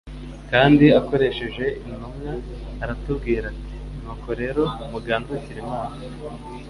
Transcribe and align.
kandi 0.51 0.85
akoresheje 0.99 1.65
intumwa 1.87 2.31
aratubwira 2.83 3.45
ati: 3.53 3.75
«Nuko 4.01 4.27
rero 4.41 4.63
mugandukire 4.91 5.59
Imana, 5.65 5.95